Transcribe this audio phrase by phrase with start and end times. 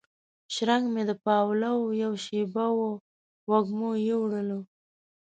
[0.53, 2.91] شرنګ مې د پاولو یوه شیبه وه
[3.49, 4.59] وږمو یووړله